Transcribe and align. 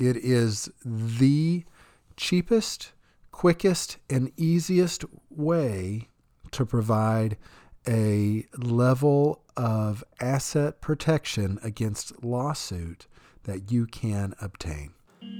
It 0.00 0.16
is 0.16 0.70
the 0.82 1.64
cheapest, 2.16 2.92
quickest, 3.32 3.98
and 4.08 4.32
easiest 4.34 5.04
way 5.28 6.08
to 6.52 6.64
provide 6.64 7.36
a 7.86 8.46
level 8.56 9.42
of 9.58 10.02
asset 10.18 10.80
protection 10.80 11.58
against 11.62 12.24
lawsuit 12.24 13.08
that 13.44 13.70
you 13.70 13.84
can 13.84 14.32
obtain. 14.40 14.94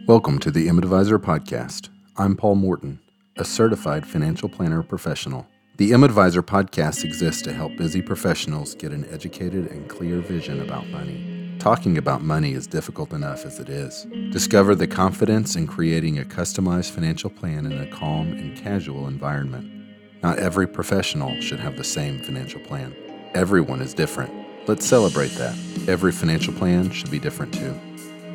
Welcome 0.06 0.38
to 0.40 0.50
the 0.50 0.68
ImAdvisor 0.68 1.16
podcast. 1.16 1.88
I'm 2.18 2.36
Paul 2.36 2.56
Morton, 2.56 3.00
a 3.38 3.46
certified 3.46 4.06
financial 4.06 4.50
planner 4.50 4.82
professional. 4.82 5.46
The 5.78 5.92
ImAdvisor 5.92 6.42
podcast 6.42 7.02
exists 7.02 7.40
to 7.42 7.54
help 7.54 7.78
busy 7.78 8.02
professionals 8.02 8.74
get 8.74 8.92
an 8.92 9.06
educated 9.10 9.70
and 9.70 9.88
clear 9.88 10.20
vision 10.20 10.60
about 10.60 10.86
money. 10.88 11.39
Talking 11.60 11.98
about 11.98 12.22
money 12.22 12.54
is 12.54 12.66
difficult 12.66 13.12
enough 13.12 13.44
as 13.44 13.60
it 13.60 13.68
is. 13.68 14.06
Discover 14.32 14.76
the 14.76 14.86
confidence 14.86 15.56
in 15.56 15.66
creating 15.66 16.18
a 16.18 16.24
customized 16.24 16.90
financial 16.90 17.28
plan 17.28 17.66
in 17.66 17.78
a 17.78 17.86
calm 17.88 18.32
and 18.32 18.56
casual 18.56 19.06
environment. 19.06 19.70
Not 20.22 20.38
every 20.38 20.66
professional 20.66 21.38
should 21.42 21.60
have 21.60 21.76
the 21.76 21.84
same 21.84 22.18
financial 22.20 22.60
plan. 22.60 22.96
Everyone 23.34 23.82
is 23.82 23.92
different. 23.92 24.32
Let's 24.68 24.86
celebrate 24.86 25.32
that. 25.32 25.54
Every 25.86 26.12
financial 26.12 26.54
plan 26.54 26.90
should 26.92 27.10
be 27.10 27.18
different 27.18 27.52
too. 27.52 27.78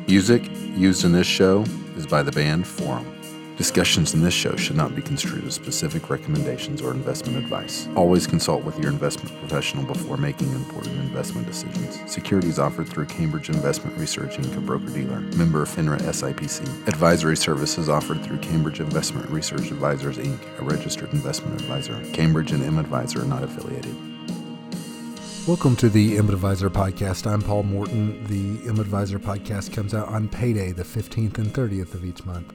Music 0.06 0.48
used 0.76 1.04
in 1.04 1.10
this 1.10 1.26
show 1.26 1.64
is 1.96 2.06
by 2.06 2.22
the 2.22 2.30
band 2.30 2.64
Forum. 2.64 3.15
Discussions 3.56 4.12
in 4.12 4.20
this 4.20 4.34
show 4.34 4.54
should 4.54 4.76
not 4.76 4.94
be 4.94 5.00
construed 5.00 5.46
as 5.46 5.54
specific 5.54 6.10
recommendations 6.10 6.82
or 6.82 6.90
investment 6.90 7.38
advice. 7.38 7.88
Always 7.96 8.26
consult 8.26 8.64
with 8.64 8.78
your 8.78 8.92
investment 8.92 9.34
professional 9.38 9.82
before 9.82 10.18
making 10.18 10.52
important 10.52 10.98
investment 10.98 11.46
decisions. 11.46 11.98
Securities 12.10 12.58
offered 12.58 12.86
through 12.86 13.06
Cambridge 13.06 13.48
Investment 13.48 13.96
Research 13.96 14.36
Inc., 14.36 14.54
a 14.58 14.60
broker 14.60 14.90
dealer. 14.90 15.20
Member 15.38 15.64
FINRA 15.64 15.98
SIPC. 16.00 16.86
Advisory 16.86 17.34
services 17.34 17.88
offered 17.88 18.22
through 18.22 18.36
Cambridge 18.38 18.80
Investment 18.80 19.26
Research 19.30 19.70
Advisors 19.70 20.18
Inc., 20.18 20.38
a 20.58 20.62
registered 20.62 21.10
investment 21.14 21.58
advisor. 21.58 21.98
Cambridge 22.12 22.52
and 22.52 22.62
M 22.62 22.76
ImAdvisor 22.76 23.22
are 23.22 23.26
not 23.26 23.42
affiliated. 23.42 23.96
Welcome 25.48 25.76
to 25.76 25.88
the 25.88 26.18
M 26.18 26.28
ImAdvisor 26.28 26.68
podcast. 26.68 27.26
I'm 27.26 27.40
Paul 27.40 27.62
Morton. 27.62 28.22
The 28.24 28.68
M 28.68 28.76
ImAdvisor 28.76 29.18
podcast 29.18 29.72
comes 29.72 29.94
out 29.94 30.08
on 30.08 30.28
payday, 30.28 30.72
the 30.72 30.84
15th 30.84 31.38
and 31.38 31.54
30th 31.54 31.94
of 31.94 32.04
each 32.04 32.22
month. 32.26 32.52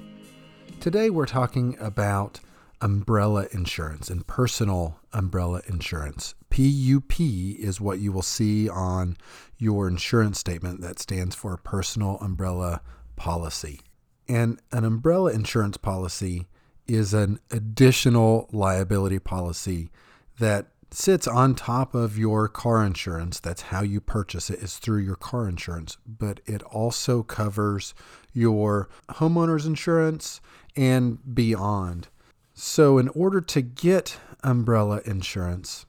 Today 0.82 1.12
we're 1.12 1.28
talking 1.28 1.78
about 1.80 2.40
umbrella 2.82 3.46
insurance 3.52 4.10
and 4.10 4.26
personal 4.26 4.98
umbrella 5.14 5.62
insurance. 5.68 6.34
PUP 6.50 7.20
is 7.20 7.80
what 7.80 8.00
you 8.00 8.12
will 8.12 8.24
see 8.24 8.68
on 8.68 9.16
your 9.60 9.88
insurance 9.88 10.40
statement 10.40 10.82
that 10.82 10.98
stands 10.98 11.36
for 11.36 11.56
personal 11.56 12.18
umbrella 12.18 12.82
policy. 13.16 13.82
And 14.28 14.60
an 14.72 14.84
umbrella 14.84 15.32
insurance 15.34 15.78
policy 15.78 16.48
is 16.88 17.14
an 17.14 17.38
additional 17.52 18.50
liability 18.52 19.20
policy 19.20 19.92
that 20.40 20.72
sits 20.90 21.28
on 21.28 21.56
top 21.56 21.96
of 21.96 22.18
your 22.18 22.48
car 22.48 22.84
insurance. 22.84 23.40
That's 23.40 23.62
how 23.64 23.82
you 23.82 24.02
purchase 24.02 24.50
it, 24.50 24.60
is 24.60 24.78
through 24.78 25.02
your 25.02 25.16
car 25.16 25.48
insurance. 25.48 25.98
But 26.06 26.42
it 26.46 26.62
also 26.64 27.24
covers 27.24 27.94
your 28.34 28.90
homeowner's 29.10 29.66
insurance 29.66 30.42
and 30.76 31.36
beyond. 31.36 32.08
So, 32.54 32.98
in 32.98 33.08
order 33.10 33.42
to 33.42 33.62
get 33.62 34.18
umbrella 34.44 35.02
insurance, 35.06 35.86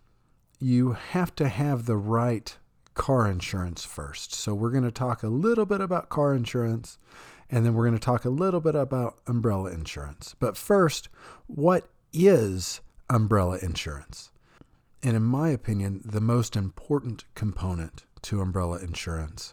you 0.58 0.92
have 0.92 1.34
to 1.36 1.48
have 1.48 1.86
the 1.86 1.96
right 1.96 2.56
car 2.94 3.28
insurance 3.28 3.84
first. 3.84 4.34
So, 4.34 4.54
we're 4.54 4.70
going 4.70 4.84
to 4.84 4.90
talk 4.90 5.22
a 5.22 5.28
little 5.28 5.66
bit 5.66 5.80
about 5.80 6.08
car 6.08 6.34
insurance 6.34 6.98
and 7.52 7.66
then 7.66 7.74
we're 7.74 7.84
going 7.84 7.98
to 7.98 8.04
talk 8.04 8.24
a 8.24 8.30
little 8.30 8.60
bit 8.60 8.74
about 8.74 9.18
umbrella 9.26 9.70
insurance. 9.70 10.34
But 10.40 10.56
first, 10.56 11.10
what 11.46 11.90
is 12.14 12.80
umbrella 13.10 13.58
insurance? 13.60 14.30
And 15.02 15.14
in 15.14 15.22
my 15.22 15.50
opinion, 15.50 16.00
the 16.02 16.20
most 16.20 16.56
important 16.56 17.24
component 17.34 18.04
to 18.22 18.40
umbrella 18.40 18.78
insurance 18.78 19.52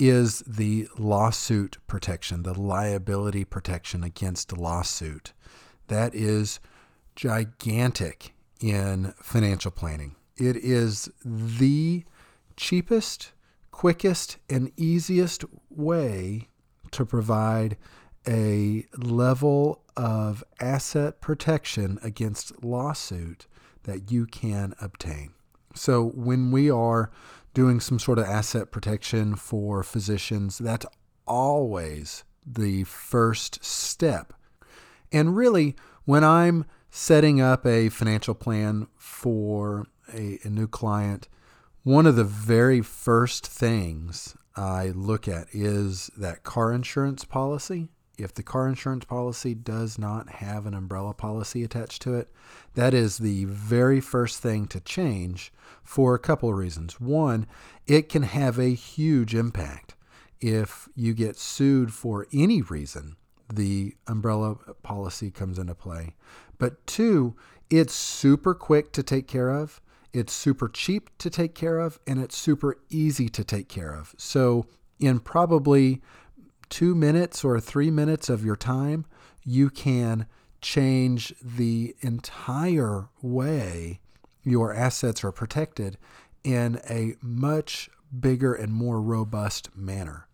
is 0.00 0.42
the 0.46 0.88
lawsuit 0.98 1.78
protection, 1.86 2.42
the 2.42 2.58
liability 2.58 3.44
protection 3.44 4.02
against 4.02 4.56
lawsuit. 4.56 5.32
That 5.88 6.14
is 6.14 6.60
gigantic 7.14 8.34
in 8.60 9.12
financial 9.20 9.70
planning. 9.70 10.16
It 10.36 10.56
is 10.56 11.10
the 11.24 12.04
cheapest, 12.56 13.32
quickest, 13.70 14.38
and 14.48 14.72
easiest 14.76 15.44
way 15.68 16.48
to 16.92 17.04
provide 17.04 17.76
a 18.26 18.86
level 18.96 19.82
of 19.96 20.42
asset 20.60 21.20
protection 21.20 21.98
against 22.02 22.64
lawsuit 22.64 23.46
that 23.84 24.10
you 24.10 24.26
can 24.26 24.74
obtain. 24.80 25.32
So 25.74 26.04
when 26.14 26.50
we 26.50 26.70
are 26.70 27.10
doing 27.54 27.80
some 27.80 27.98
sort 27.98 28.18
of 28.18 28.24
asset 28.24 28.70
protection 28.70 29.36
for 29.36 29.82
physicians, 29.82 30.58
that's 30.58 30.86
always 31.26 32.24
the 32.46 32.84
first 32.84 33.64
step. 33.64 34.32
And 35.12 35.36
really, 35.36 35.76
when 36.04 36.24
I'm 36.24 36.64
setting 36.90 37.40
up 37.40 37.66
a 37.66 37.88
financial 37.88 38.34
plan 38.34 38.88
for 38.96 39.86
a, 40.12 40.38
a, 40.44 40.48
new 40.48 40.66
client, 40.66 41.28
one 41.82 42.06
of 42.06 42.16
the 42.16 42.24
very 42.24 42.82
first 42.82 43.46
things 43.46 44.36
I 44.56 44.88
look 44.88 45.28
at 45.28 45.48
is 45.52 46.10
that 46.16 46.42
car 46.42 46.72
insurance 46.72 47.24
policy 47.24 47.88
if 48.22 48.34
the 48.34 48.42
car 48.42 48.68
insurance 48.68 49.04
policy 49.04 49.54
does 49.54 49.98
not 49.98 50.28
have 50.28 50.66
an 50.66 50.74
umbrella 50.74 51.14
policy 51.14 51.64
attached 51.64 52.02
to 52.02 52.14
it, 52.14 52.28
that 52.74 52.94
is 52.94 53.18
the 53.18 53.44
very 53.44 54.00
first 54.00 54.40
thing 54.40 54.66
to 54.68 54.80
change 54.80 55.52
for 55.82 56.14
a 56.14 56.18
couple 56.18 56.48
of 56.48 56.56
reasons. 56.56 57.00
One, 57.00 57.46
it 57.86 58.08
can 58.08 58.22
have 58.22 58.58
a 58.58 58.74
huge 58.74 59.34
impact. 59.34 59.94
If 60.40 60.88
you 60.94 61.12
get 61.12 61.36
sued 61.36 61.92
for 61.92 62.26
any 62.32 62.62
reason, 62.62 63.16
the 63.52 63.94
umbrella 64.06 64.56
policy 64.82 65.30
comes 65.30 65.58
into 65.58 65.74
play. 65.74 66.14
But 66.58 66.86
two, 66.86 67.36
it's 67.68 67.94
super 67.94 68.54
quick 68.54 68.92
to 68.92 69.02
take 69.02 69.26
care 69.26 69.50
of, 69.50 69.80
it's 70.12 70.32
super 70.32 70.68
cheap 70.68 71.10
to 71.18 71.30
take 71.30 71.54
care 71.54 71.78
of, 71.78 71.98
and 72.06 72.20
it's 72.20 72.36
super 72.36 72.78
easy 72.88 73.28
to 73.28 73.44
take 73.44 73.68
care 73.68 73.94
of. 73.94 74.14
So, 74.18 74.66
in 74.98 75.20
probably 75.20 76.02
two 76.70 76.94
minutes 76.94 77.44
or 77.44 77.60
three 77.60 77.90
minutes 77.90 78.28
of 78.28 78.44
your 78.44 78.56
time, 78.56 79.04
you 79.44 79.68
can 79.68 80.26
change 80.62 81.34
the 81.42 81.94
entire 82.00 83.08
way 83.20 84.00
your 84.42 84.72
assets 84.72 85.22
are 85.22 85.32
protected 85.32 85.98
in 86.42 86.80
a 86.88 87.14
much 87.20 87.90
bigger 88.18 88.54
and 88.54 88.72
more 88.72 89.00
robust 89.00 89.68
manner. 89.76 90.26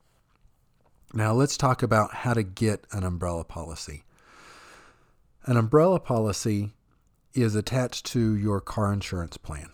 Now, 1.12 1.32
let's 1.32 1.56
talk 1.56 1.82
about 1.82 2.14
how 2.14 2.34
to 2.34 2.42
get 2.42 2.84
an 2.92 3.02
umbrella 3.02 3.44
policy. 3.44 4.04
An 5.44 5.56
umbrella 5.56 6.00
policy 6.00 6.72
is 7.32 7.54
attached 7.54 8.06
to 8.06 8.36
your 8.36 8.60
car 8.60 8.92
insurance 8.92 9.36
plan. 9.36 9.70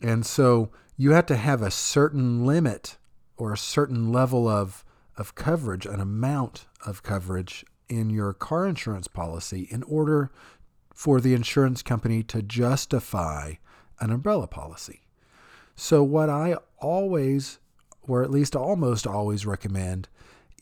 And 0.00 0.24
so 0.24 0.70
you 0.96 1.12
have 1.12 1.26
to 1.26 1.36
have 1.36 1.62
a 1.62 1.70
certain 1.70 2.44
limit 2.44 2.98
or 3.36 3.52
a 3.52 3.58
certain 3.58 4.12
level 4.12 4.48
of 4.48 4.84
of 5.18 5.34
coverage, 5.34 5.84
an 5.84 6.00
amount 6.00 6.66
of 6.86 7.02
coverage 7.02 7.64
in 7.88 8.08
your 8.08 8.32
car 8.32 8.66
insurance 8.66 9.08
policy 9.08 9.66
in 9.70 9.82
order 9.82 10.30
for 10.94 11.20
the 11.20 11.34
insurance 11.34 11.82
company 11.82 12.22
to 12.22 12.42
justify 12.42 13.54
an 14.00 14.10
umbrella 14.10 14.46
policy. 14.46 15.02
So, 15.74 16.02
what 16.02 16.28
I 16.28 16.56
always, 16.78 17.58
or 18.02 18.22
at 18.22 18.30
least 18.30 18.56
almost 18.56 19.06
always 19.06 19.46
recommend, 19.46 20.08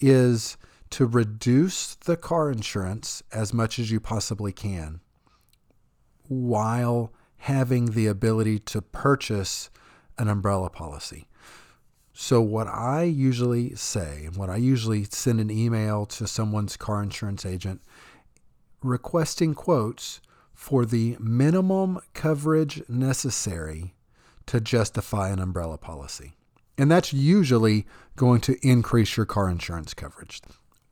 is 0.00 0.56
to 0.90 1.06
reduce 1.06 1.94
the 1.94 2.16
car 2.16 2.50
insurance 2.50 3.22
as 3.32 3.52
much 3.52 3.78
as 3.78 3.90
you 3.90 4.00
possibly 4.00 4.52
can 4.52 5.00
while 6.28 7.12
having 7.38 7.92
the 7.92 8.06
ability 8.06 8.58
to 8.58 8.82
purchase 8.82 9.70
an 10.18 10.28
umbrella 10.28 10.70
policy. 10.70 11.28
So, 12.18 12.40
what 12.40 12.66
I 12.66 13.02
usually 13.02 13.74
say, 13.74 14.22
and 14.24 14.36
what 14.36 14.48
I 14.48 14.56
usually 14.56 15.04
send 15.04 15.38
an 15.38 15.50
email 15.50 16.06
to 16.06 16.26
someone's 16.26 16.74
car 16.78 17.02
insurance 17.02 17.44
agent 17.44 17.82
requesting 18.82 19.54
quotes 19.54 20.22
for 20.54 20.86
the 20.86 21.18
minimum 21.20 22.00
coverage 22.14 22.82
necessary 22.88 23.94
to 24.46 24.62
justify 24.62 25.28
an 25.28 25.40
umbrella 25.40 25.76
policy. 25.76 26.32
And 26.78 26.90
that's 26.90 27.12
usually 27.12 27.86
going 28.16 28.40
to 28.40 28.56
increase 28.66 29.18
your 29.18 29.26
car 29.26 29.50
insurance 29.50 29.92
coverage. 29.92 30.40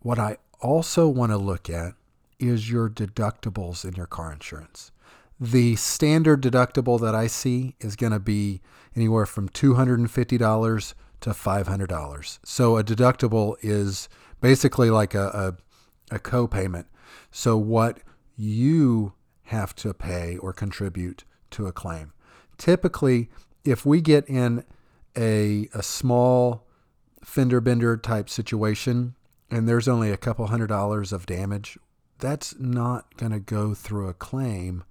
What 0.00 0.18
I 0.18 0.36
also 0.60 1.08
want 1.08 1.32
to 1.32 1.38
look 1.38 1.70
at 1.70 1.94
is 2.38 2.70
your 2.70 2.90
deductibles 2.90 3.82
in 3.82 3.94
your 3.94 4.06
car 4.06 4.30
insurance. 4.30 4.92
The 5.40 5.76
standard 5.76 6.42
deductible 6.42 7.00
that 7.00 7.14
I 7.14 7.28
see 7.28 7.76
is 7.80 7.96
going 7.96 8.12
to 8.12 8.20
be 8.20 8.60
anywhere 8.94 9.24
from 9.24 9.48
$250 9.48 10.94
to 11.24 11.30
$500. 11.30 12.38
So 12.44 12.76
a 12.76 12.84
deductible 12.84 13.56
is 13.62 14.10
basically 14.42 14.90
like 14.90 15.14
a, 15.14 15.56
a, 16.10 16.14
a 16.14 16.18
co 16.18 16.46
payment. 16.46 16.86
So, 17.30 17.56
what 17.56 18.00
you 18.36 19.14
have 19.44 19.74
to 19.76 19.94
pay 19.94 20.36
or 20.36 20.52
contribute 20.52 21.24
to 21.50 21.66
a 21.66 21.72
claim. 21.72 22.12
Typically, 22.58 23.30
if 23.64 23.86
we 23.86 24.02
get 24.02 24.28
in 24.28 24.64
a, 25.16 25.68
a 25.72 25.82
small 25.82 26.66
fender 27.22 27.60
bender 27.60 27.96
type 27.96 28.28
situation 28.28 29.14
and 29.50 29.66
there's 29.66 29.88
only 29.88 30.10
a 30.10 30.18
couple 30.18 30.46
hundred 30.48 30.66
dollars 30.66 31.10
of 31.10 31.24
damage, 31.24 31.78
that's 32.18 32.54
not 32.58 33.16
going 33.16 33.32
to 33.32 33.40
go 33.40 33.72
through 33.72 34.08
a 34.08 34.14
claim 34.14 34.84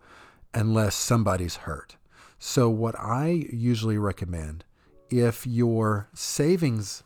unless 0.51 0.95
somebody's 0.95 1.57
hurt. 1.57 1.95
So, 2.39 2.71
what 2.71 2.99
I 2.99 3.45
usually 3.53 3.99
recommend 3.99 4.65
if 5.19 5.45
your 5.45 6.09
savings 6.13 7.03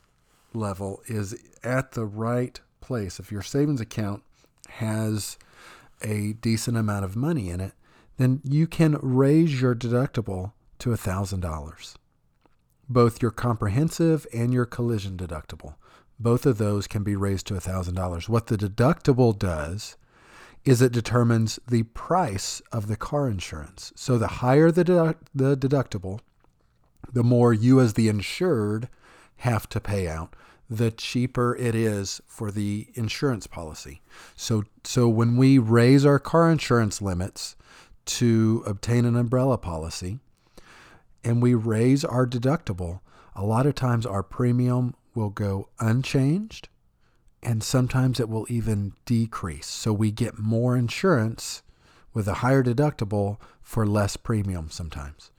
level 0.53 1.01
is 1.07 1.35
at 1.63 1.91
the 1.91 2.05
right 2.05 2.59
place, 2.79 3.19
if 3.19 3.31
your 3.31 3.41
savings 3.41 3.81
account 3.81 4.23
has 4.69 5.37
a 6.01 6.33
decent 6.33 6.77
amount 6.77 7.05
of 7.05 7.15
money 7.15 7.49
in 7.49 7.59
it, 7.59 7.73
then 8.17 8.41
you 8.43 8.67
can 8.67 8.97
raise 9.01 9.61
your 9.61 9.75
deductible 9.75 10.53
to 10.79 10.89
$1,000. 10.89 11.95
Both 12.89 13.21
your 13.21 13.31
comprehensive 13.31 14.25
and 14.33 14.53
your 14.53 14.65
collision 14.65 15.17
deductible, 15.17 15.75
both 16.19 16.45
of 16.45 16.57
those 16.57 16.87
can 16.87 17.03
be 17.03 17.15
raised 17.15 17.47
to 17.47 17.55
$1,000. 17.55 18.29
What 18.29 18.47
the 18.47 18.57
deductible 18.57 19.37
does 19.37 19.97
is 20.65 20.81
it 20.81 20.91
determines 20.91 21.59
the 21.67 21.83
price 21.83 22.61
of 22.71 22.87
the 22.87 22.97
car 22.97 23.29
insurance. 23.29 23.93
So 23.95 24.17
the 24.17 24.27
higher 24.27 24.71
the, 24.71 25.15
the 25.33 25.55
deductible, 25.55 26.19
the 27.11 27.23
more 27.23 27.53
you 27.53 27.79
as 27.79 27.93
the 27.93 28.07
insured 28.09 28.89
have 29.37 29.69
to 29.69 29.79
pay 29.79 30.07
out, 30.07 30.35
the 30.69 30.91
cheaper 30.91 31.55
it 31.55 31.75
is 31.75 32.21
for 32.27 32.51
the 32.51 32.87
insurance 32.93 33.47
policy. 33.47 34.01
So 34.35 34.63
so 34.83 35.07
when 35.07 35.37
we 35.37 35.57
raise 35.57 36.05
our 36.05 36.19
car 36.19 36.51
insurance 36.51 37.01
limits 37.01 37.55
to 38.05 38.63
obtain 38.65 39.05
an 39.05 39.15
umbrella 39.15 39.57
policy 39.57 40.19
and 41.23 41.41
we 41.41 41.53
raise 41.53 42.03
our 42.03 42.27
deductible, 42.27 42.99
a 43.35 43.43
lot 43.43 43.65
of 43.65 43.75
times 43.75 44.05
our 44.05 44.23
premium 44.23 44.95
will 45.13 45.29
go 45.29 45.69
unchanged 45.79 46.69
and 47.41 47.63
sometimes 47.63 48.19
it 48.19 48.29
will 48.29 48.45
even 48.49 48.93
decrease. 49.05 49.67
So 49.67 49.93
we 49.93 50.11
get 50.11 50.39
more 50.39 50.75
insurance 50.75 51.61
with 52.13 52.27
a 52.27 52.35
higher 52.35 52.63
deductible 52.63 53.37
for 53.61 53.85
less 53.85 54.17
premium 54.17 54.69
sometimes. 54.69 55.31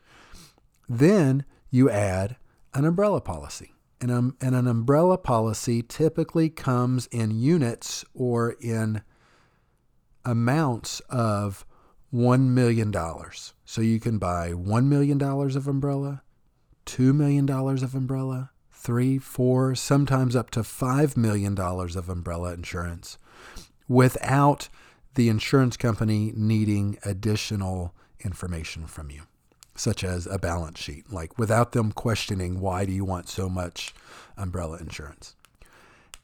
Then 0.88 1.44
you 1.70 1.90
add 1.90 2.36
an 2.74 2.84
umbrella 2.84 3.20
policy. 3.20 3.72
And, 4.00 4.10
um, 4.10 4.36
and 4.40 4.54
an 4.54 4.68
umbrella 4.68 5.18
policy 5.18 5.82
typically 5.82 6.50
comes 6.50 7.06
in 7.08 7.32
units 7.32 8.04
or 8.14 8.52
in 8.60 9.02
amounts 10.24 11.00
of 11.08 11.66
$1 12.14 12.40
million. 12.48 12.94
So 13.64 13.80
you 13.80 13.98
can 13.98 14.18
buy 14.18 14.52
$1 14.52 14.84
million 14.86 15.20
of 15.20 15.66
umbrella, 15.66 16.22
$2 16.86 17.14
million 17.14 17.50
of 17.50 17.94
umbrella, 17.94 18.50
three, 18.70 19.18
four, 19.18 19.74
sometimes 19.74 20.36
up 20.36 20.50
to 20.50 20.60
$5 20.60 21.16
million 21.16 21.58
of 21.58 22.08
umbrella 22.08 22.54
insurance 22.54 23.18
without 23.88 24.68
the 25.14 25.28
insurance 25.28 25.76
company 25.76 26.32
needing 26.36 26.98
additional 27.04 27.94
information 28.20 28.86
from 28.86 29.10
you 29.10 29.22
such 29.78 30.02
as 30.04 30.26
a 30.26 30.38
balance 30.38 30.78
sheet, 30.78 31.12
like 31.12 31.38
without 31.38 31.72
them 31.72 31.92
questioning 31.92 32.60
why 32.60 32.84
do 32.84 32.92
you 32.92 33.04
want 33.04 33.28
so 33.28 33.48
much 33.48 33.94
umbrella 34.36 34.78
insurance. 34.78 35.34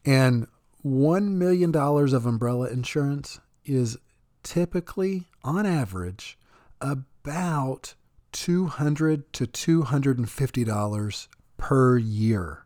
And 0.05 0.47
$1 0.85 1.29
million 1.31 1.75
of 1.75 2.27
umbrella 2.27 2.69
insurance 2.69 3.41
is 3.65 3.97
typically, 4.43 5.25
on 5.43 5.65
average, 5.67 6.39
about 6.81 7.95
200 8.33 9.33
to 9.33 9.47
$250 9.47 11.29
per 11.57 11.97
year. 11.97 12.65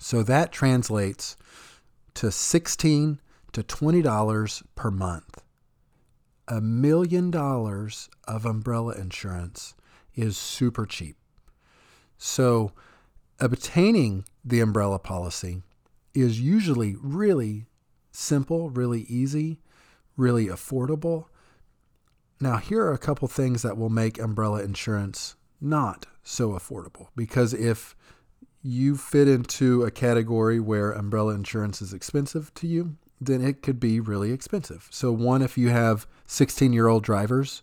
So 0.00 0.22
that 0.22 0.52
translates 0.52 1.36
to 2.14 2.30
16 2.30 3.20
to 3.52 3.62
$20 3.62 4.62
per 4.74 4.90
month. 4.90 5.42
A 6.48 6.60
million 6.60 7.30
dollars 7.30 8.08
of 8.26 8.44
umbrella 8.44 8.94
insurance 8.94 9.74
is 10.14 10.36
super 10.36 10.86
cheap. 10.86 11.16
So, 12.18 12.72
obtaining 13.40 14.24
the 14.44 14.60
umbrella 14.60 14.98
policy 14.98 15.62
is 16.14 16.40
usually 16.40 16.96
really 17.00 17.66
simple, 18.12 18.70
really 18.70 19.02
easy, 19.02 19.60
really 20.16 20.46
affordable. 20.46 21.26
Now, 22.40 22.58
here 22.58 22.84
are 22.84 22.92
a 22.92 22.98
couple 22.98 23.28
things 23.28 23.62
that 23.62 23.76
will 23.76 23.90
make 23.90 24.18
umbrella 24.18 24.62
insurance 24.62 25.36
not 25.60 26.06
so 26.22 26.50
affordable 26.50 27.08
because 27.16 27.54
if 27.54 27.96
you 28.62 28.96
fit 28.96 29.28
into 29.28 29.82
a 29.82 29.90
category 29.90 30.60
where 30.60 30.92
umbrella 30.92 31.34
insurance 31.34 31.82
is 31.82 31.92
expensive 31.92 32.52
to 32.54 32.66
you, 32.66 32.96
then 33.20 33.40
it 33.40 33.62
could 33.62 33.80
be 33.80 34.00
really 34.00 34.32
expensive. 34.32 34.88
So, 34.90 35.12
one, 35.12 35.42
if 35.42 35.56
you 35.56 35.70
have 35.70 36.06
16 36.26 36.72
year 36.72 36.88
old 36.88 37.04
drivers, 37.04 37.62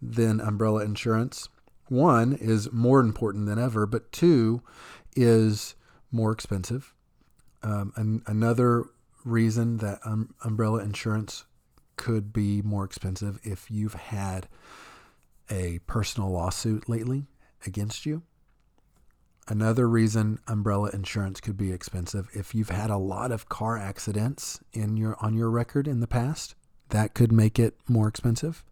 then 0.00 0.40
umbrella 0.40 0.84
insurance 0.84 1.48
one 1.90 2.32
is 2.32 2.72
more 2.72 3.00
important 3.00 3.46
than 3.46 3.58
ever, 3.58 3.86
but 3.86 4.12
two 4.12 4.62
is 5.16 5.74
more 6.10 6.32
expensive. 6.32 6.94
Um, 7.62 7.92
an, 7.96 8.22
another 8.26 8.84
reason 9.24 9.78
that 9.78 10.00
um, 10.04 10.34
umbrella 10.44 10.82
insurance 10.82 11.44
could 11.96 12.32
be 12.32 12.62
more 12.62 12.84
expensive 12.84 13.38
if 13.42 13.70
you've 13.70 13.94
had 13.94 14.48
a 15.50 15.80
personal 15.86 16.30
lawsuit 16.30 16.88
lately 16.88 17.26
against 17.66 18.06
you. 18.06 18.22
Another 19.48 19.88
reason 19.88 20.38
umbrella 20.46 20.90
insurance 20.92 21.40
could 21.40 21.56
be 21.56 21.72
expensive 21.72 22.28
if 22.34 22.54
you've 22.54 22.68
had 22.68 22.90
a 22.90 22.98
lot 22.98 23.32
of 23.32 23.48
car 23.48 23.78
accidents 23.78 24.60
in 24.72 24.96
your 24.96 25.16
on 25.20 25.34
your 25.34 25.50
record 25.50 25.88
in 25.88 26.00
the 26.00 26.06
past, 26.06 26.54
that 26.90 27.14
could 27.14 27.32
make 27.32 27.58
it 27.58 27.74
more 27.88 28.08
expensive. 28.08 28.62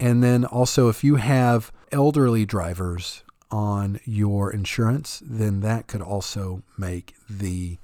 And 0.00 0.24
then 0.24 0.46
also, 0.46 0.88
if 0.88 1.04
you 1.04 1.16
have 1.16 1.70
elderly 1.92 2.46
drivers 2.46 3.22
on 3.50 4.00
your 4.06 4.50
insurance, 4.50 5.22
then 5.22 5.60
that 5.60 5.88
could 5.88 6.00
also 6.00 6.62
make 6.78 7.14
the 7.28 7.76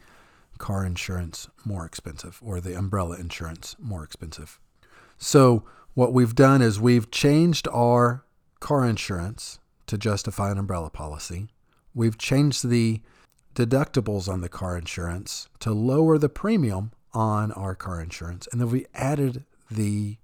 car 0.57 0.87
insurance 0.87 1.49
more 1.63 1.85
expensive 1.85 2.41
or 2.43 2.59
the 2.59 2.73
umbrella 2.73 3.19
insurance 3.19 3.77
more 3.79 4.03
expensive. 4.03 4.59
So, 5.19 5.65
what 5.93 6.15
we've 6.15 6.35
done 6.35 6.63
is 6.63 6.81
we've 6.81 7.11
changed 7.11 7.69
our 7.69 8.25
car 8.61 8.87
insurance 8.87 9.59
to 9.87 9.99
justify 9.99 10.51
an 10.51 10.59
umbrella 10.59 10.89
policy. 10.89 11.49
We've 11.95 12.17
changed 12.17 12.69
the 12.69 13.03
deductibles 13.55 14.27
on 14.27 14.41
the 14.41 14.49
car 14.49 14.79
insurance 14.79 15.49
to 15.61 15.73
lower 15.73 16.17
the 16.17 16.31
premium 16.31 16.93
on 17.13 17.53
our 17.53 17.75
car 17.75 18.01
insurance. 18.01 18.49
And 18.53 18.61
then 18.61 18.71
we 18.71 18.87
added 18.95 19.45
the 19.71 20.17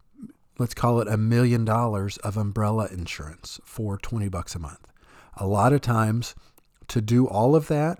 let's 0.62 0.74
call 0.74 1.00
it 1.00 1.08
a 1.08 1.16
million 1.16 1.64
dollars 1.64 2.18
of 2.18 2.36
umbrella 2.36 2.88
insurance 2.92 3.58
for 3.64 3.98
20 3.98 4.28
bucks 4.28 4.54
a 4.54 4.60
month. 4.60 4.86
A 5.36 5.44
lot 5.44 5.72
of 5.72 5.80
times 5.80 6.36
to 6.86 7.00
do 7.00 7.26
all 7.26 7.56
of 7.56 7.66
that, 7.66 7.98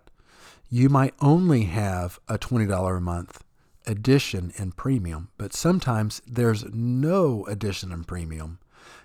you 0.71 0.88
might 0.88 1.12
only 1.21 1.64
have 1.64 2.21
a 2.28 2.38
$20 2.38 2.97
a 2.97 3.00
month 3.00 3.42
addition 3.85 4.52
in 4.54 4.71
premium, 4.71 5.31
but 5.38 5.52
sometimes 5.52 6.23
there's 6.25 6.64
no 6.73 7.45
addition 7.47 7.90
in 7.90 8.04
premium. 8.04 8.61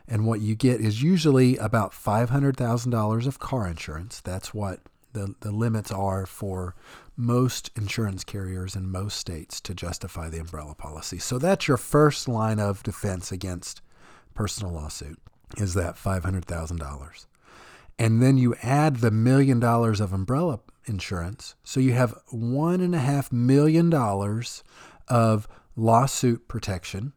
And 0.08 0.28
what 0.28 0.40
you 0.40 0.54
get 0.54 0.80
is 0.80 1.02
usually 1.02 1.58
about 1.58 1.94
$500,000 1.94 3.26
of 3.26 3.40
car 3.40 3.68
insurance. 3.68 4.22
That's 4.22 4.54
what 4.54 4.82
the, 5.17 5.36
the 5.39 5.51
limits 5.51 5.91
are 5.91 6.25
for 6.25 6.75
most 7.15 7.71
insurance 7.75 8.24
carriers 8.24 8.75
in 8.75 8.91
most 8.91 9.17
states 9.17 9.59
to 9.62 9.74
justify 9.74 10.29
the 10.29 10.39
umbrella 10.39 10.75
policy. 10.75 11.17
So 11.17 11.39
that's 11.39 11.67
your 11.67 11.77
first 11.77 12.27
line 12.27 12.59
of 12.59 12.83
defense 12.83 13.31
against 13.31 13.81
personal 14.36 14.74
lawsuit 14.74 15.19
is 15.57 15.74
that 15.74 15.95
$500,000. 15.95 17.25
And 18.00 18.21
then 18.21 18.38
you 18.38 18.53
add 18.62 18.97
the 18.97 19.09
million 19.09 19.59
dollars 19.59 20.00
of 20.00 20.13
umbrella 20.13 20.59
insurance. 20.86 21.55
So 21.63 21.79
you 21.79 21.93
have 21.93 22.15
one 22.29 22.79
and 22.81 22.93
a 22.93 23.00
half 23.00 23.31
million 23.31 23.89
dollars 23.89 24.63
of 25.07 25.47
lawsuit 25.75 26.47
protection 26.47 27.13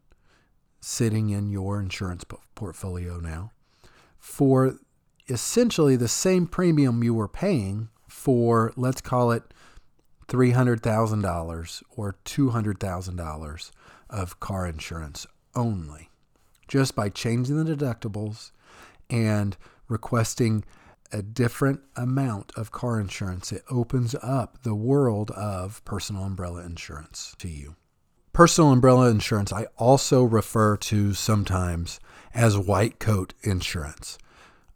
sitting 0.80 1.28
in 1.28 1.50
your 1.50 1.78
insurance 1.78 2.24
portfolio 2.54 3.20
now 3.20 3.52
for 4.18 4.78
essentially 5.30 5.96
the 5.96 6.08
same 6.08 6.46
premium 6.46 7.02
you 7.02 7.14
were 7.14 7.28
paying 7.28 7.88
for, 8.08 8.72
let's 8.76 9.00
call 9.00 9.30
it 9.30 9.54
$300,000 10.28 11.82
or 11.96 12.16
$200,000 12.24 13.70
of 14.10 14.40
car 14.40 14.66
insurance 14.66 15.26
only, 15.54 16.10
just 16.68 16.94
by 16.94 17.08
changing 17.08 17.62
the 17.62 17.76
deductibles 17.76 18.50
and 19.08 19.56
requesting 19.88 20.64
a 21.12 21.22
different 21.22 21.80
amount 21.96 22.52
of 22.56 22.70
car 22.70 23.00
insurance. 23.00 23.50
It 23.50 23.64
opens 23.70 24.14
up 24.22 24.62
the 24.62 24.74
world 24.74 25.30
of 25.32 25.84
personal 25.84 26.24
umbrella 26.24 26.64
insurance 26.64 27.34
to 27.38 27.48
you. 27.48 27.74
Personal 28.32 28.70
umbrella 28.70 29.10
insurance, 29.10 29.52
I 29.52 29.66
also 29.76 30.22
refer 30.22 30.76
to 30.76 31.14
sometimes 31.14 31.98
as 32.32 32.56
white 32.56 33.00
coat 33.00 33.34
insurance. 33.42 34.18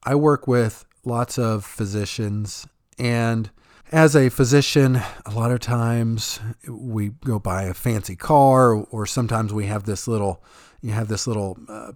I 0.05 0.15
work 0.15 0.47
with 0.47 0.85
lots 1.05 1.39
of 1.39 1.65
physicians, 1.65 2.67
and 2.99 3.51
as 3.93 4.15
a 4.17 4.29
physician, 4.29 5.01
a 5.25 5.31
lot 5.31 5.51
of 5.51 5.61
times 5.61 6.41
we 6.69 7.11
go 7.25 7.39
buy 7.39 7.65
a 7.65 7.75
fancy 7.75 8.17
car, 8.17 8.75
or 8.75 9.07
sometimes 9.07 9.53
we 9.53 9.67
have 9.67 9.85
this 9.85 10.07
little, 10.09 10.43
you 10.83 10.93
have 10.93 11.09
this 11.09 11.27
little 11.27 11.59
uh, 11.69 11.93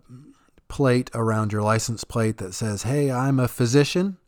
plate 0.69 1.11
around 1.15 1.53
your 1.53 1.63
license 1.63 2.05
plate 2.05 2.39
that 2.39 2.55
says, 2.55 2.85
Hey, 2.85 3.11
I'm 3.11 3.41
a 3.41 3.49
physician 3.49 4.19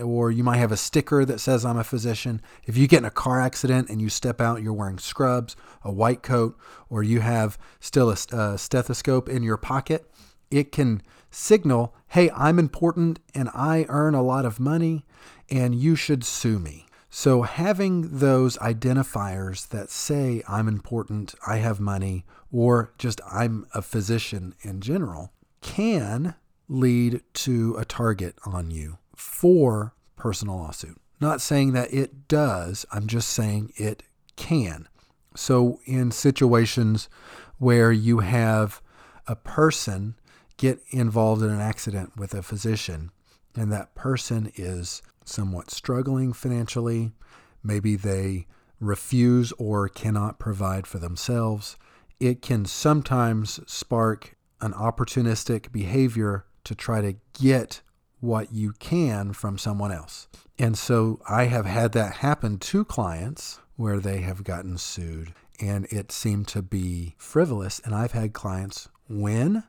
or 0.00 0.30
you 0.30 0.42
might 0.42 0.56
have 0.56 0.72
a 0.72 0.76
sticker 0.76 1.24
that 1.24 1.38
says 1.38 1.64
I'm 1.64 1.76
a 1.76 1.84
physician. 1.84 2.40
If 2.64 2.76
you 2.76 2.88
get 2.88 2.98
in 2.98 3.04
a 3.04 3.10
car 3.10 3.40
accident 3.40 3.88
and 3.90 4.00
you 4.00 4.08
step 4.08 4.40
out, 4.40 4.62
you're 4.62 4.72
wearing 4.72 4.98
scrubs, 4.98 5.54
a 5.82 5.92
white 5.92 6.22
coat, 6.22 6.56
or 6.88 7.02
you 7.02 7.20
have 7.20 7.58
still 7.80 8.10
a, 8.10 8.16
a 8.36 8.58
stethoscope 8.58 9.28
in 9.28 9.42
your 9.42 9.56
pocket, 9.56 10.10
it 10.50 10.72
can 10.72 11.02
signal, 11.32 11.94
hey, 12.08 12.30
I'm 12.30 12.58
important 12.58 13.18
and 13.34 13.48
I 13.54 13.86
earn 13.88 14.14
a 14.14 14.22
lot 14.22 14.44
of 14.44 14.60
money 14.60 15.04
and 15.50 15.74
you 15.74 15.96
should 15.96 16.24
sue 16.24 16.58
me. 16.58 16.86
So, 17.14 17.42
having 17.42 18.20
those 18.20 18.56
identifiers 18.56 19.68
that 19.68 19.90
say 19.90 20.42
I'm 20.48 20.66
important, 20.66 21.34
I 21.46 21.58
have 21.58 21.78
money, 21.78 22.24
or 22.50 22.94
just 22.96 23.20
I'm 23.30 23.66
a 23.74 23.82
physician 23.82 24.54
in 24.62 24.80
general 24.80 25.30
can 25.60 26.36
lead 26.68 27.20
to 27.34 27.76
a 27.76 27.84
target 27.84 28.34
on 28.46 28.70
you 28.70 28.96
for 29.14 29.94
personal 30.16 30.56
lawsuit. 30.56 30.98
Not 31.20 31.42
saying 31.42 31.72
that 31.72 31.92
it 31.92 32.28
does, 32.28 32.86
I'm 32.90 33.06
just 33.06 33.28
saying 33.28 33.74
it 33.76 34.04
can. 34.36 34.88
So, 35.36 35.80
in 35.84 36.12
situations 36.12 37.10
where 37.58 37.92
you 37.92 38.20
have 38.20 38.80
a 39.26 39.36
person 39.36 40.14
get 40.62 40.80
involved 40.90 41.42
in 41.42 41.50
an 41.50 41.60
accident 41.60 42.16
with 42.16 42.32
a 42.32 42.40
physician, 42.40 43.10
and 43.56 43.72
that 43.72 43.96
person 43.96 44.52
is 44.54 45.02
somewhat 45.24 45.72
struggling 45.72 46.32
financially, 46.32 47.10
maybe 47.64 47.96
they 47.96 48.46
refuse 48.78 49.50
or 49.58 49.88
cannot 49.88 50.38
provide 50.38 50.86
for 50.86 51.00
themselves, 51.00 51.76
it 52.20 52.40
can 52.42 52.64
sometimes 52.64 53.58
spark 53.66 54.36
an 54.60 54.72
opportunistic 54.74 55.72
behavior 55.72 56.44
to 56.62 56.76
try 56.76 57.00
to 57.00 57.16
get 57.40 57.82
what 58.20 58.52
you 58.52 58.72
can 58.78 59.32
from 59.32 59.58
someone 59.58 59.90
else. 59.90 60.28
And 60.60 60.78
so 60.78 61.20
I 61.28 61.46
have 61.46 61.66
had 61.66 61.90
that 61.92 62.18
happen 62.18 62.58
to 62.58 62.84
clients 62.84 63.58
where 63.74 63.98
they 63.98 64.20
have 64.20 64.44
gotten 64.44 64.78
sued 64.78 65.34
and 65.60 65.86
it 65.86 66.12
seemed 66.12 66.46
to 66.48 66.62
be 66.62 67.16
frivolous. 67.18 67.80
And 67.84 67.96
I've 67.96 68.12
had 68.12 68.32
clients 68.32 68.88
win 69.08 69.64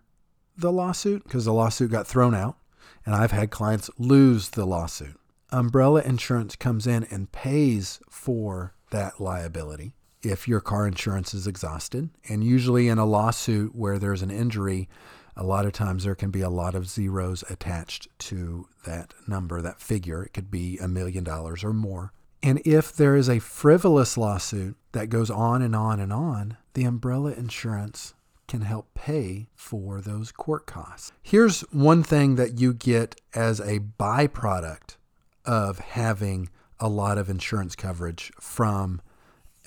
the 0.58 0.72
lawsuit 0.72 1.24
because 1.24 1.46
the 1.46 1.54
lawsuit 1.54 1.92
got 1.92 2.08
thrown 2.08 2.36
out. 2.36 2.58
And 3.06 3.14
I've 3.14 3.32
had 3.32 3.52
clients 3.52 3.90
lose 3.98 4.50
the 4.50 4.66
lawsuit. 4.66 5.20
Umbrella 5.52 6.02
insurance 6.02 6.56
comes 6.56 6.88
in 6.88 7.04
and 7.06 7.32
pays 7.32 8.00
for 8.10 8.74
that 8.92 9.20
liability 9.20 9.94
if 10.22 10.48
your 10.48 10.62
car 10.62 10.88
insurance 10.88 11.34
is 11.34 11.46
exhausted. 11.46 12.10
And 12.30 12.44
usually 12.44 12.88
in 12.88 12.98
a 12.98 13.06
lawsuit 13.06 13.76
where 13.76 14.00
there's 14.00 14.22
an 14.22 14.32
injury, 14.32 14.88
a 15.36 15.44
lot 15.44 15.66
of 15.66 15.74
times 15.74 16.04
there 16.06 16.16
can 16.16 16.32
be 16.32 16.42
a 16.42 16.50
lot 16.50 16.76
of 16.76 16.88
zeros 16.88 17.44
attached 17.50 18.08
to 18.20 18.68
that 18.86 19.14
number, 19.28 19.62
that 19.62 19.82
figure. 19.82 20.24
It 20.24 20.34
could 20.34 20.50
be 20.50 20.78
a 20.78 20.88
million 20.88 21.24
dollars 21.24 21.64
or 21.64 21.74
more. 21.74 22.14
And 22.42 22.62
if 22.66 22.94
there 22.94 23.16
is 23.16 23.30
a 23.30 23.40
frivolous 23.40 24.18
lawsuit 24.18 24.76
that 24.92 25.10
goes 25.10 25.30
on 25.30 25.62
and 25.62 25.76
on 25.76 26.00
and 26.00 26.12
on, 26.12 26.58
the 26.74 26.84
umbrella 26.84 27.32
insurance 27.32 28.14
can 28.48 28.62
help 28.62 28.94
pay 28.94 29.48
for 29.56 30.02
those 30.02 30.32
court 30.32 30.66
costs. 30.66 31.12
Here's 31.22 31.62
one 31.72 32.04
thing 32.04 32.36
that 32.36 32.60
you 32.60 32.74
get 32.74 33.20
as 33.34 33.60
a 33.60 33.80
byproduct 33.80 34.98
of 35.46 35.80
having 35.80 36.50
a 36.80 36.90
lot 36.90 37.18
of 37.18 37.30
insurance 37.30 37.76
coverage 37.76 38.32
from 38.40 39.02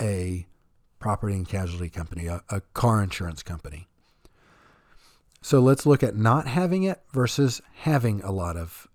a 0.00 0.46
property 0.98 1.34
and 1.34 1.48
casualty 1.48 1.88
company, 1.88 2.26
a, 2.26 2.42
a 2.50 2.60
car 2.74 3.02
insurance 3.02 3.42
company. 3.42 3.88
So 5.40 5.60
let's 5.60 5.86
look 5.86 6.02
at 6.02 6.16
not 6.16 6.48
having 6.48 6.82
it 6.82 7.00
versus 7.12 7.62
having 7.82 8.20
a 8.22 8.32
lot 8.32 8.56
of 8.56 8.88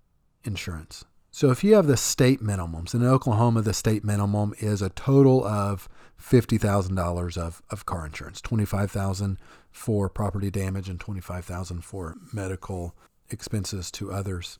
insurance. 0.44 1.04
So 1.30 1.50
if 1.50 1.64
you 1.64 1.74
have 1.74 1.86
the 1.86 1.96
state 1.96 2.42
minimums, 2.42 2.92
in 2.94 3.02
Oklahoma, 3.04 3.62
the 3.62 3.72
state 3.72 4.04
minimum 4.04 4.54
is 4.58 4.82
a 4.82 4.90
total 4.90 5.42
of 5.44 5.88
$50,000 6.22 7.36
of, 7.36 7.62
of 7.70 7.86
car 7.86 8.06
insurance, 8.06 8.40
25000 8.40 9.38
for 9.70 10.08
property 10.08 10.50
damage 10.50 10.88
and 10.88 11.00
25000 11.00 11.82
for 11.82 12.16
medical 12.32 12.94
expenses 13.30 13.90
to 13.90 14.12
others. 14.12 14.58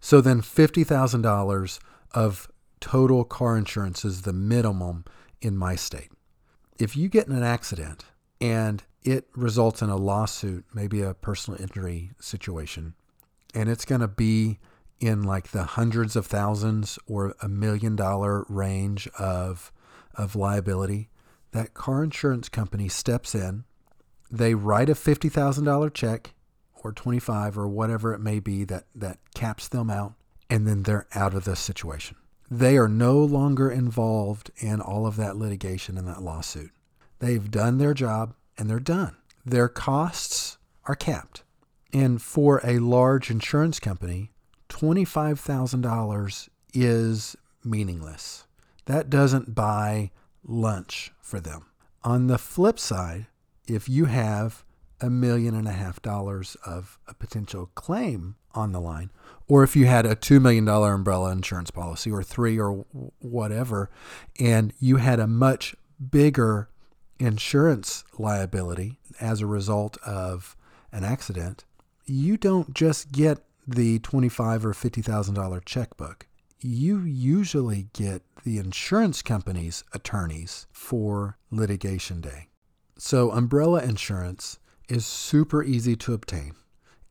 So 0.00 0.20
then 0.20 0.40
$50,000 0.40 1.78
of 2.12 2.48
total 2.80 3.24
car 3.24 3.56
insurance 3.56 4.04
is 4.04 4.22
the 4.22 4.32
minimum 4.32 5.04
in 5.40 5.56
my 5.56 5.76
state. 5.76 6.10
If 6.78 6.96
you 6.96 7.08
get 7.08 7.26
in 7.26 7.34
an 7.34 7.42
accident 7.42 8.04
and 8.40 8.82
it 9.02 9.28
results 9.34 9.82
in 9.82 9.90
a 9.90 9.96
lawsuit, 9.96 10.64
maybe 10.72 11.02
a 11.02 11.14
personal 11.14 11.60
injury 11.60 12.12
situation, 12.20 12.94
and 13.54 13.68
it's 13.68 13.84
going 13.84 14.00
to 14.00 14.08
be 14.08 14.58
in 14.98 15.24
like 15.24 15.48
the 15.48 15.64
hundreds 15.64 16.16
of 16.16 16.26
thousands 16.26 16.98
or 17.06 17.34
a 17.42 17.48
million 17.48 17.96
dollar 17.96 18.44
range 18.48 19.08
of 19.18 19.72
of 20.14 20.36
liability, 20.36 21.08
that 21.52 21.74
car 21.74 22.02
insurance 22.02 22.48
company 22.48 22.88
steps 22.88 23.34
in, 23.34 23.64
they 24.30 24.54
write 24.54 24.88
a 24.88 24.94
$50,000 24.94 25.92
check 25.94 26.34
or 26.82 26.92
25 26.92 27.58
or 27.58 27.68
whatever 27.68 28.12
it 28.12 28.20
may 28.20 28.40
be 28.40 28.64
that 28.64 28.84
that 28.94 29.18
caps 29.34 29.68
them 29.68 29.90
out 29.90 30.14
and 30.50 30.66
then 30.66 30.82
they're 30.82 31.06
out 31.14 31.34
of 31.34 31.44
the 31.44 31.56
situation. 31.56 32.16
They 32.50 32.76
are 32.76 32.88
no 32.88 33.18
longer 33.18 33.70
involved 33.70 34.50
in 34.56 34.80
all 34.80 35.06
of 35.06 35.16
that 35.16 35.36
litigation 35.36 35.96
and 35.96 36.06
that 36.08 36.22
lawsuit. 36.22 36.70
They've 37.18 37.50
done 37.50 37.78
their 37.78 37.94
job 37.94 38.34
and 38.58 38.68
they're 38.68 38.80
done. 38.80 39.16
Their 39.44 39.68
costs 39.68 40.58
are 40.84 40.94
capped. 40.94 41.44
And 41.92 42.20
for 42.20 42.60
a 42.64 42.78
large 42.78 43.30
insurance 43.30 43.78
company, 43.78 44.30
$25,000 44.68 46.48
is 46.74 47.36
meaningless. 47.64 48.46
That 48.86 49.10
doesn't 49.10 49.54
buy 49.54 50.10
lunch 50.44 51.12
for 51.20 51.40
them. 51.40 51.66
On 52.04 52.26
the 52.26 52.38
flip 52.38 52.78
side, 52.78 53.26
if 53.66 53.88
you 53.88 54.06
have 54.06 54.64
a 55.00 55.08
million 55.10 55.54
and 55.54 55.68
a 55.68 55.72
half 55.72 56.00
dollars 56.02 56.56
of 56.66 56.98
a 57.08 57.14
potential 57.14 57.70
claim 57.74 58.36
on 58.54 58.72
the 58.72 58.80
line, 58.80 59.10
or 59.48 59.62
if 59.62 59.76
you 59.76 59.86
had 59.86 60.06
a 60.06 60.16
$2 60.16 60.40
million 60.40 60.68
umbrella 60.68 61.32
insurance 61.32 61.70
policy 61.70 62.10
or 62.10 62.22
three 62.22 62.58
or 62.58 62.84
whatever, 63.18 63.90
and 64.38 64.72
you 64.78 64.96
had 64.96 65.20
a 65.20 65.26
much 65.26 65.74
bigger 66.10 66.68
insurance 67.18 68.04
liability 68.18 68.98
as 69.20 69.40
a 69.40 69.46
result 69.46 69.96
of 69.98 70.56
an 70.90 71.04
accident, 71.04 71.64
you 72.04 72.36
don't 72.36 72.74
just 72.74 73.12
get 73.12 73.38
the 73.66 74.00
twenty-five 74.00 74.66
or 74.66 74.74
fifty 74.74 75.02
thousand 75.02 75.34
dollar 75.34 75.60
checkbook. 75.60 76.26
You 76.64 77.00
usually 77.00 77.88
get 77.92 78.22
the 78.44 78.58
insurance 78.58 79.20
company's 79.20 79.82
attorneys 79.92 80.68
for 80.70 81.36
litigation 81.50 82.20
day. 82.20 82.50
So 82.96 83.32
umbrella 83.32 83.82
insurance 83.82 84.60
is 84.88 85.04
super 85.04 85.64
easy 85.64 85.96
to 85.96 86.14
obtain. 86.14 86.52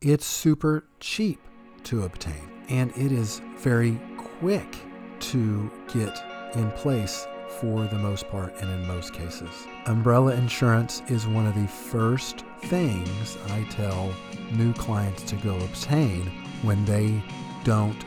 It's 0.00 0.24
super 0.24 0.86
cheap 1.00 1.38
to 1.84 2.04
obtain, 2.04 2.50
and 2.70 2.92
it 2.96 3.12
is 3.12 3.42
very 3.58 4.00
quick 4.16 4.74
to 5.20 5.70
get 5.92 6.18
in 6.54 6.70
place 6.70 7.26
for 7.60 7.84
the 7.84 7.98
most 7.98 8.28
part 8.28 8.54
and 8.58 8.70
in 8.70 8.88
most 8.88 9.12
cases. 9.12 9.66
Umbrella 9.84 10.34
insurance 10.34 11.02
is 11.08 11.26
one 11.26 11.46
of 11.46 11.54
the 11.54 11.68
first 11.68 12.42
things 12.62 13.36
I 13.48 13.64
tell 13.64 14.14
new 14.52 14.72
clients 14.72 15.24
to 15.24 15.36
go 15.36 15.54
obtain 15.56 16.22
when 16.62 16.86
they 16.86 17.22
don't 17.64 18.02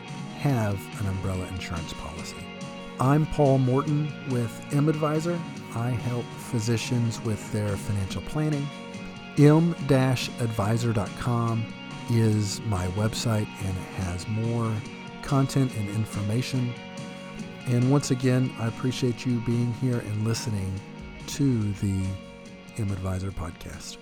have 0.46 0.80
an 1.00 1.08
umbrella 1.08 1.44
insurance 1.48 1.92
policy. 1.94 2.36
I'm 3.00 3.26
Paul 3.26 3.58
Morton 3.58 4.12
with 4.30 4.64
M-Advisor. 4.72 5.36
I 5.74 5.90
help 5.90 6.24
physicians 6.24 7.20
with 7.22 7.52
their 7.52 7.76
financial 7.76 8.22
planning. 8.22 8.66
m-advisor.com 9.38 11.66
is 12.10 12.60
my 12.62 12.86
website 12.88 13.46
and 13.64 13.76
it 13.76 13.94
has 14.04 14.26
more 14.28 14.72
content 15.22 15.74
and 15.76 15.88
information 15.90 16.74
and 17.66 17.90
once 17.90 18.12
again, 18.12 18.52
I 18.60 18.68
appreciate 18.68 19.26
you 19.26 19.40
being 19.40 19.72
here 19.74 19.98
and 19.98 20.24
listening 20.24 20.72
to 21.28 21.72
the 21.74 22.00
M 22.78 22.90
Advisor 22.92 23.32
podcast. 23.32 23.96